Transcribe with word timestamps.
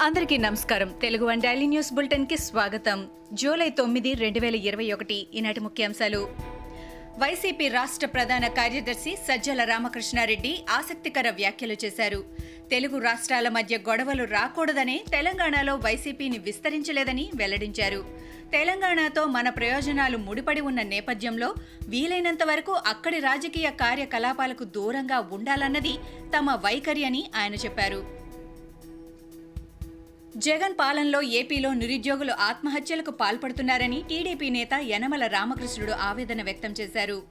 అందరికీ 0.00 0.36
నమస్కారం. 0.38 0.94
Telugu 1.02 1.26
one 1.26 1.40
daily 1.40 1.66
news 1.66 1.92
బులెటిన్కి 1.92 2.36
స్వాగతం. 2.36 3.08
జూలై 3.32 3.70
తొమ్మిది 3.70 4.14
రెండు 4.14 4.40
వేల 4.40 4.54
ఇరవై 4.54 4.92
ఒకటి 4.92 5.26
ఈనాటి 5.34 5.60
ముఖ్యాంశాలు. 5.60 6.28
వైసీపీ 7.18 7.68
రాష్ట్ర 7.68 8.06
ప్రధాన 8.06 8.46
కార్యదర్శి 8.48 9.18
సజ్జల 9.28 9.64
రామకృష్ణారెడ్డి 9.64 10.64
ఆసక్తికర 10.70 11.30
వ్యాఖ్యలు 11.30 11.76
చేశారు. 11.84 12.24
తెలుగు 12.70 12.98
రాష్ట్రాల 12.98 13.48
మధ్య 13.48 13.78
గొడవలు 13.78 14.24
రాకూడదనే 14.24 15.04
తెలంగాణలో 15.10 15.76
వైసీపీని 15.76 16.38
విస్తరించలేదని 16.38 17.30
వెల్లడించారు. 17.34 18.04
తెలంగాణతో 18.52 19.24
మన 19.24 19.48
ప్రయోజనాలు 19.48 20.18
ముడిపడి 20.18 20.60
ఉన్న 20.60 20.82
నేపథ్యంలో 20.82 21.54
వీలైనంత 21.88 22.42
వరకు 22.44 22.72
అక్కడి 22.86 23.18
రాజకీయ 23.18 23.70
కార్యకలాపాలకు 23.70 24.64
దూరంగా 24.64 25.28
ఉండాలన్నది 25.32 25.94
తమ 26.36 26.54
వైఖరి 26.54 27.04
అని 27.04 27.30
ఆయన 27.36 27.54
చెప్పారు. 27.54 28.27
జగన్ 30.36 30.74
పాలనలో 30.74 31.22
ఏపీలో 31.22 31.72
నిరుద్యోగులు 31.74 32.32
ఆత్మహత్యలకు 32.32 33.10
పాల్పడుతున్నారని 33.10 34.02
టీడీపీ 34.02 34.50
నేత 34.50 34.68
యనమల 34.82 35.26
రామకృష్ణుడు 35.26 35.92
ఆవేదన 35.92 36.42
వ్యక్తం 36.42 36.74
చేశారు. 36.80 37.22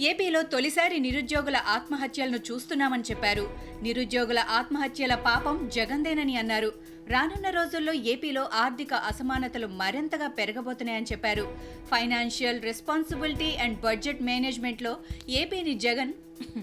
ఏపీలో 0.00 0.42
తొలిసారి 0.42 0.98
నిరుద్యోగుల 0.98 1.56
ఆత్మహత్యలను 1.56 2.36
చూస్తున్నామని 2.36 3.02
చెప్పారు. 3.02 3.50
నిరుద్యోగుల 3.82 4.38
ఆత్మహత్యల 4.38 5.14
పాపం 5.14 5.68
జగందేనని 5.68 6.36
అన్నారు. 6.36 6.72
రానున్న 7.08 7.50
రోజుల్లో 7.50 7.92
ఏపీలో 7.92 8.48
ఆర్థిక 8.52 8.94
అసమానతలు 8.94 9.66
మరింతగా 9.66 10.26
పెరగబోతున్నాయని 10.26 11.06
చెప్పారు. 11.12 11.46
ఫైనాన్షియల్ 11.90 12.62
రెస్పాన్సిబిలిటీ 12.62 13.50
అండ్ 13.56 13.80
బడ్జెట్ 13.80 14.22
మేనేజ్మెంట్లో 14.22 14.96
ఏపీని 15.28 15.78
జగన్ 15.78 16.12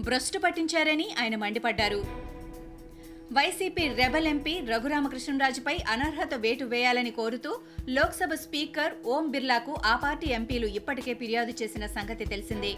భ్రష్టు 0.00 0.38
పట్టించారని 0.38 1.14
ఆయన 1.18 1.36
మండిపడ్డారు. 1.36 2.29
వైసీపీ 3.36 3.82
రెబల్ 3.98 4.28
ఎంపీ 4.30 4.52
రఘురామకృష్ణరాజుపై 4.70 5.74
అనర్హత 5.92 6.34
వేటు 6.44 6.64
వేయాలని 6.72 7.12
కోరుతూ 7.18 7.50
లోక్సభ 7.96 8.32
స్పీకర్ 8.44 8.94
ఓం 9.14 9.24
బిర్లాకు 9.34 9.72
ఆ 9.90 9.92
పార్టీ 10.04 10.28
ఎంపీలు 10.38 10.68
ఇప్పటికే 10.78 11.12
ఫిర్యాదు 11.20 11.52
చేసిన 11.60 11.84
సంగతి 11.96 12.24
తెలిసిందే. 12.32 12.72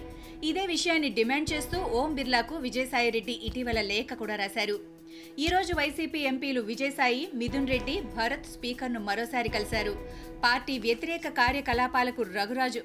ఇదే 0.48 0.64
విషయాన్ని 0.74 1.10
డిమాండ్ 1.18 1.50
చేస్తూ 1.52 1.78
ఓం 2.00 2.10
బిర్లాకు 2.18 2.56
విజయసాయిరెడ్డి 2.66 3.36
ఇటీవల 3.48 3.80
లేఖ 3.92 4.12
కూడా 4.22 4.36
రాశారు. 4.42 4.76
ఈ 5.44 5.46
రోజు 5.54 5.72
వైసీపీ 5.80 6.20
ఎంపీలు 6.32 6.60
విజయసాయి 6.70 7.24
మిథున్ 7.40 7.70
రెడ్డి 7.72 7.94
భరత్ 8.16 8.52
స్పీకర్ను 8.54 9.00
మరోసారి 9.08 9.50
కలిశారు. 9.56 9.94
పార్టీ 10.44 10.76
వ్యతిరేక 10.86 11.28
కార్యకలాపాలకు 11.40 12.22
రఘురాజు 12.38 12.82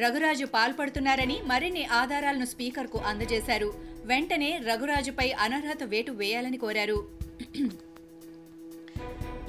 రఘురాజు 0.00 0.44
పాల్పడుతున్నారని 0.44 1.36
మరిన్ని 1.44 1.84
ఆధారాలను 1.84 2.44
స్పీకర్కు 2.44 2.98
అందజేశారు. 2.98 3.68
వెంటనే 4.04 4.50
రఘురాజుపై 4.66 5.28
అనర్హత 5.30 5.82
వేటు 5.82 6.12
వేయాలని 6.12 6.56
కోరారు. 6.56 6.98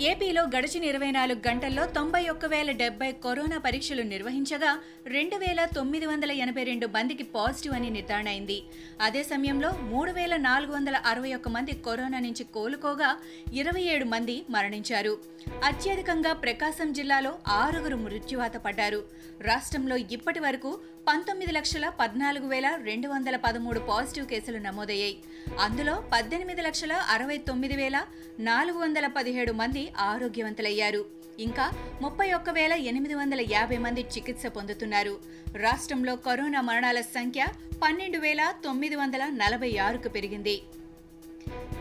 ఏపీలో 0.02 0.44
గడిచిన 0.44 0.84
ఇరవై 0.84 1.12
నాలుగు 1.12 1.48
గంటల్లో 1.48 1.86
తొంభై 1.86 2.22
ఒక్క 2.28 2.46
వేల 2.46 2.72
డెబ్బై 2.72 3.12
కరోనా 3.12 3.58
పరీక్షలు 3.58 4.02
నిర్వహించగా 4.02 4.72
రెండు 5.08 5.36
వేల 5.36 5.66
తొమ్మిది 5.66 6.06
వందల 6.06 6.32
ఎనభై 6.32 6.64
రెండు 6.64 6.88
మందికి 6.88 7.24
పాజిటివ్ 7.24 7.74
అని 7.74 7.90
నిర్ధారణ 7.90 8.28
అయింది. 8.28 8.58
అదే 9.02 9.24
సమయంలో 9.24 9.72
మూడు 9.82 10.12
వేల 10.12 10.36
నాలుగు 10.36 10.72
వందల 10.72 10.96
అరవై 11.06 11.34
ఒక్క 11.34 11.50
మంది 11.50 11.74
కరోనా 11.86 12.20
నుంచి 12.20 12.44
కోలుకోగా 12.44 13.12
ఇరవై 13.54 13.82
ఏడు 13.82 14.06
మంది 14.06 14.46
మరణించారు. 14.50 15.18
అత్యధికంగా 15.64 16.34
ప్రకాశం 16.34 16.94
జిల్లాలో 16.94 17.39
ఆరుగురు 17.47 17.95
మృత్యువాత 17.95 18.58
పడ్డారు. 18.58 19.03
రాష్ట్రంలో 19.42 19.95
ఇప్పటి 19.95 20.39
వరకు 20.39 20.80
పంతొమ్మిది 21.08 21.52
లక్షల 21.52 21.89
పద్నాలుగు 21.89 22.47
వేల 22.47 22.80
రెండు 22.84 23.08
వందల 23.08 23.36
పదమూడు 23.36 23.80
పాజిటివ్ 23.80 24.25
కేసులు 24.25 24.58
నమోదయ్యాయి. 24.58 25.17
అందులో 25.59 26.03
పద్దెనిమిది 26.14 26.62
లక్షల 26.62 26.94
అరవై 26.94 27.38
తొమ్మిది 27.38 27.75
వేల 27.75 28.06
నాలుగు 28.39 28.78
వందల 28.78 29.08
పదిహేడు 29.08 29.52
మంది 29.52 29.94
ఆరోగ్యవంతులయ్యారు. 29.97 31.06
ఇంకా 31.40 31.72
ముప్పై 32.01 32.31
ఒక్క 32.31 32.50
వేల 32.50 32.74
ఎనిమిది 32.74 33.13
వందల 33.13 33.46
యాభై 33.51 33.78
మంది 33.78 34.01
చికిత్స 34.01 34.46
పొందుతున్నారు. 34.46 35.19
రాష్ట్రంలో 35.57 36.16
కరోనా 36.16 36.62
మరణాల 36.62 37.01
సంఖ్య 37.01 37.46
పన్నెండు 37.84 38.18
వేల 38.18 38.53
తొమ్మిది 38.63 38.96
వందల 38.96 39.25
నలభై 39.25 39.78
ఆరుకు 39.78 40.09
పెరిగింది. 40.09 40.62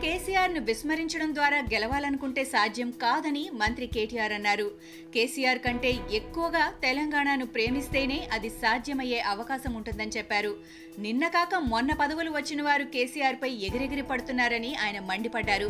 కేసీఆర్ను 0.01 0.61
విస్మరించడం 0.61 1.33
ద్వారా 1.33 1.57
గెలవాలనుకుంటే 1.57 2.43
సాధ్యం 2.43 2.91
కాదని 2.91 3.49
మంత్రి 3.53 3.87
కేటీఆర్ 3.87 4.31
అన్నారు. 4.31 4.71
కేసీఆర్ 5.13 5.59
కంటే 5.59 5.91
ఎక్కువగా 6.11 6.73
తెలంగాణను 6.83 7.45
ప్రేమిస్తేనే 7.45 8.27
అది 8.31 8.49
సాధ్యమయ్యే 8.49 9.19
అవకాశం 9.19 9.73
ఉంటుందని 9.73 10.11
చెప్పారు. 10.17 10.55
నిన్న 10.99 11.27
కాక 11.27 11.55
మొన్న 11.55 11.93
పదవులు 11.93 12.31
వచ్చిన 12.31 12.61
వారు 12.61 12.83
కేసీఆర్పై 12.83 13.49
ఎగిరెగిరి 13.49 14.01
పడుతున్నారని 14.01 14.75
ఆయన 14.75 14.99
మండిపడ్డారు. 14.99 15.69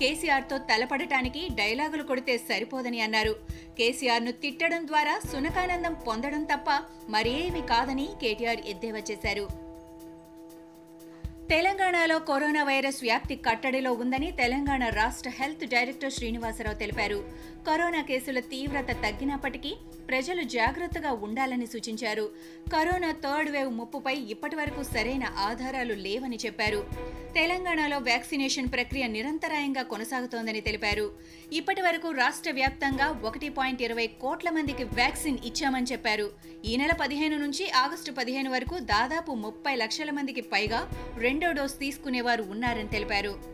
కేసీఆర్తో 0.00 0.58
తలపడటానికి 0.58 1.48
డైలాగులు 1.54 2.02
కొడితే 2.02 2.38
సరిపోదని 2.38 3.00
అన్నారు. 3.00 3.34
కేసీఆర్ను 3.78 4.32
తిట్టడం 4.32 4.86
ద్వారా 4.86 5.20
సునకానందం 5.32 5.96
పొందడం 6.06 6.44
తప్ప 6.44 6.70
మరేమీ 7.08 7.60
కాదని 7.60 8.08
కేటీఆర్ 8.22 8.60
ఎద్దేవా 8.66 9.02
చేశారు. 9.10 9.71
తెలంగాణలో 11.52 12.18
కరోనా 12.18 12.64
వైరస్ 12.64 13.02
వ్యాప్తి 13.02 13.36
కట్టడిలో 13.36 13.92
ఉందని 13.92 14.30
తెలంగాణ 14.30 14.88
రాష్ట్ర 14.88 15.30
హెల్త్ 15.30 15.66
డైరెక్టర్ 15.66 16.12
శ్రీనివాసరావు 16.12 16.76
తెలిపారు. 16.76 17.24
కరోనా 17.68 18.02
కేసుల 18.02 18.40
తీవ్రత 18.40 18.90
తగ్గినప్పటికీ 18.90 19.74
ప్రజలు 20.08 20.42
జాగ్రత్తగా 20.42 21.12
ఉండాలని 21.12 21.66
సూచించారు. 21.66 22.30
కరోనా 22.72 23.12
థర్డ్ 23.12 23.50
వేవ్ 23.50 23.70
ముప్పుపై 23.70 24.14
ఇప్పటివరకు 24.14 24.82
సరైన 24.82 25.24
ఆధారాలు 25.24 25.94
లేవని 25.94 26.38
చెప్పారు. 26.46 26.86
తెలంగాణలో 27.34 27.98
వ్యాక్సినేషన్ 27.98 28.72
ప్రక్రియ 28.72 29.06
నిరంతరాయంగా 29.06 29.82
కొనసాగుతోందని 29.82 30.60
తెలిపారు. 30.60 31.14
ఇప్పటివరకు 31.52 32.10
రాష్ట్ర 32.10 32.50
వ్యాప్తంగా 32.50 33.20
ఒకటి 33.24 33.48
పాయింట్ 33.48 33.82
ఇరవై 33.82 34.06
కోట్ల 34.06 34.50
మందికి 34.50 34.84
వ్యాక్సిన్ 34.84 35.38
ఇచ్చామని 35.44 35.86
చెప్పారు. 35.92 36.30
ఈ 36.64 36.76
నెల 36.76 36.92
పదిహేను 37.00 37.38
నుంచి 37.38 37.70
ఆగస్టు 37.70 38.12
పదిహేను 38.12 38.50
వరకు 38.50 38.78
దాదాపు 38.78 39.32
ముప్పై 39.32 39.74
లక్షల 39.74 40.10
మందికి 40.10 40.40
పైగా 40.40 40.90
రెండు 41.18 41.41
డోస్ 41.50 41.78
తీసుకునేవారు 41.78 42.42
ఉన్నారని 42.42 42.88
తెలిపారు. 42.88 43.52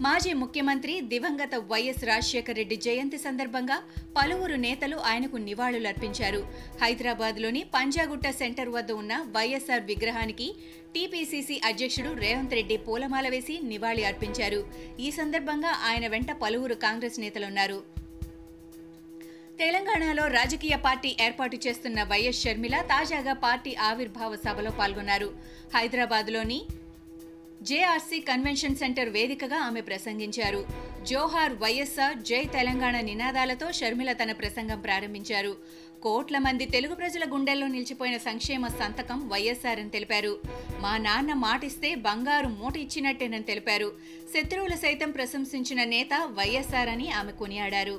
మాజీ 0.00 0.32
ముఖ్యమంత్రి 0.32 1.00
దివంగత 1.00 1.54
వైఎస్ 1.54 2.04
రాజశేఖర 2.04 2.52
రెడ్డి 2.52 2.76
జయంతి 2.76 3.18
సందర్భంగా 3.18 3.82
పలువురు 4.16 4.54
నేతలు 4.54 4.96
ఆయనకు 4.96 5.36
నివాళులర్పించారు. 5.36 6.46
హైదరాబాద్లోని 6.82 7.64
పంజాగుట్ట 7.64 8.30
సెంటర్ 8.30 8.68
వద్ద 8.68 8.92
ఉన్న 8.92 9.26
వైఎస్ఆర్ 9.36 9.84
విగ్రహానికి 9.84 10.54
టీపీసీసీ 10.94 11.60
అధ్యక్షుడు 11.64 12.12
రేవంత్ 12.12 12.54
రెడ్డి 12.54 12.76
పూలమాల 12.76 13.28
వేసి 13.28 13.58
నివాళి 13.58 14.04
అర్పించారు 14.04 14.66
ఈ 14.98 15.10
సందర్భంగా 15.10 15.68
ఆయన 15.68 16.06
వెంట 16.06 16.32
పలువురు 16.32 16.74
కాంగ్రెస్ 16.74 17.20
నేతలున్నారు. 17.20 18.01
తెలంగాణలో 19.60 20.26
రాజకీయ 20.26 20.74
పార్టీ 20.84 21.16
ఏర్పాటు 21.20 21.56
చేస్తున్న 21.64 22.02
వైఎస్ 22.02 22.40
షర్మిల 22.42 22.76
తాజాగా 22.92 23.32
పార్టీ 23.32 23.72
ఆవిర్భావ 23.88 24.30
సభలో 24.36 24.70
పాల్గొన్నారు. 24.70 25.28
హైదరాబాద్లోని 25.74 26.58
జేఆర్సీ 27.68 28.18
కన్వెన్షన్ 28.20 28.76
సెంటర్ 28.76 29.10
వేదికగా 29.16 29.58
ఆమె 29.66 29.80
ప్రసంగించారు. 29.80 30.60
జోహార్ 31.10 31.54
వైఎస్ఆర్ 31.62 32.16
జై 32.28 32.42
తెలంగాణ 32.56 33.00
నినాదాలతో 33.00 33.72
షర్మిల 33.72 34.12
తన 34.12 34.32
ప్రసంగం 34.32 34.80
ప్రారంభించారు. 34.80 35.52
కోట్ల 36.04 36.38
మంది 36.38 36.64
తెలుగు 36.66 36.94
ప్రజల 37.00 37.24
గుండెల్లో 37.32 37.66
నిలిచిపోయిన 37.66 38.16
సంక్షేమ 38.28 38.66
సంతకం 38.80 39.18
వైఎస్ఆర్ 39.32 39.80
అని 39.82 39.94
తెలిపారు. 39.96 40.32
మా 40.84 40.94
నాన్న 40.98 41.34
మాటిస్తే 41.44 41.90
బంగారు 42.08 42.48
మూట 42.60 42.76
ఇచ్చినట్టేనని 42.76 43.48
తెలిపారు. 43.52 43.90
శత్రువులు 44.34 44.76
సైతం 44.76 45.10
ప్రశంసించిన 45.10 45.84
నేత 45.84 46.14
వైఎస్ఆర్ 46.40 46.88
అని 46.88 47.08
ఆమె 47.20 47.32
కొనియాడారు. 47.42 47.96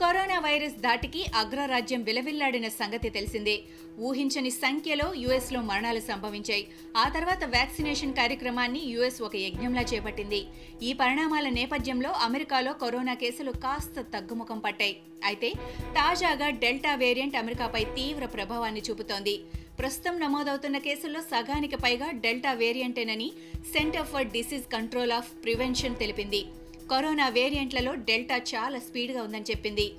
కరోనా 0.00 0.36
వైరస్ 0.38 0.76
దాటికి 0.80 1.22
అగ్రరాజ్యం 1.34 2.02
విలవిల్లాడిన 2.02 2.68
సంగతి 2.68 3.08
తెలిసిందే. 3.16 3.56
ఊహించని 3.98 4.50
సంఖ్యలో 4.50 5.06
యుఎస్లో 5.14 5.60
మరణాలు 5.60 6.00
సంభవించాయి. 6.00 6.66
ఆ 6.96 7.08
తర్వాత 7.08 7.44
వ్యాక్సినేషన్ 7.44 8.14
కార్యక్రమాన్ని 8.14 8.80
యుఎస్ 8.92 9.22
ఒక 9.22 9.36
యజ్ఞంలా 9.36 9.82
చేపట్టింది. 9.82 10.40
ఈ 10.82 10.92
పరిణామాల 10.92 11.48
నేపథ్యంలో 11.48 12.10
అమెరికాలో 12.10 12.72
కరోనా 12.72 13.14
కేసులు 13.14 13.50
కాస్త 13.64 14.00
తగ్గుముఖం 14.14 14.58
పట్టాయి. 14.58 14.96
అయితే 15.24 15.50
తాజాగా 15.98 16.48
డెల్టా 16.64 16.94
వేరియంట్ 16.94 17.36
అమెరికాపై 17.36 17.84
తీవ్ర 17.98 18.26
ప్రభావాన్ని 18.26 18.82
చూపుతోంది. 18.90 19.36
ప్రస్తుతం 19.78 20.20
నమోదవుతున్న 20.20 20.78
కేసుల్లో 20.78 21.20
సగానికి 21.20 21.76
పైగా 21.76 22.10
delta 22.24 22.52
వేరియంటేనని 22.52 23.30
centre 23.76 24.06
for 24.06 24.32
disease 24.38 24.72
control 24.72 25.12
of 25.12 25.30
prevention 25.44 26.00
తెలిపింది. 26.04 26.42
కరోనా 26.90 27.28
వేరియంట్లలో 27.28 27.94
డెల్టా 27.94 28.36
చాలా 28.36 28.78
స్పీడ్గా 28.78 29.22
ఉందని 29.22 29.44
చెప్పింది. 29.50 29.92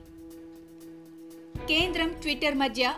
కేంద్రం 1.67 2.13
ట్విట్టర్ 2.21 2.55
మధ్య 2.55 2.93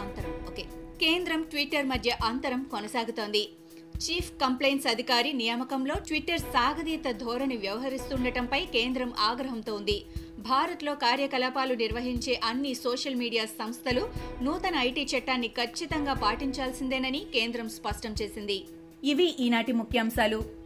అంతరం. 0.00 0.46
ఓకే. 0.48 0.62
కేంద్రం 1.00 1.42
ట్విట్టర్ 1.42 1.86
మధ్య 1.86 2.16
అంతరం 2.24 2.62
కొనసాగుతోంది. 2.62 3.48
చీఫ్ 3.96 4.32
కంప్లైంట్స్ 4.32 4.86
అధికారి 4.86 5.32
నియామకంలో 5.32 5.94
ట్విట్టర్ 5.94 6.40
సాగదీత 6.40 7.10
ధోరణి 7.10 7.56
వ్యవహరిస్తుండటంపై 7.56 8.64
కేంద్రం 8.64 9.12
ఆగ్రహంతో 9.18 9.74
ఉంది. 9.74 10.04
భారత్లో 10.38 10.94
కార్యకలాపాలు 10.94 11.74
నిర్వహించే 11.74 12.40
అన్ని 12.44 12.74
సోషల్ 12.74 13.14
మీడియా 13.14 13.44
సంస్థలు 13.44 14.08
నూతన 14.42 14.76
ఐటీ 14.76 15.06
చట్టాన్ని 15.16 15.48
ఖచ్చితంగా 15.48 16.12
పాటించాల్సిందేనని 16.12 17.18
కేంద్రం 17.18 17.68
స్పష్టం 17.68 18.14
చేసింది. 18.22 18.64
ఇవి 19.04 19.36
ఈనాటి 19.40 19.72
ముఖ్యాంశాలు. 19.72 20.65